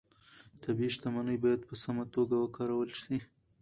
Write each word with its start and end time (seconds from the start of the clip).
طبیعي 0.63 0.89
شتمنۍ 0.95 1.37
باید 1.43 1.61
په 1.69 1.75
سمه 1.83 2.03
توګه 2.15 2.35
وکارول 2.39 2.89
شي 3.01 3.17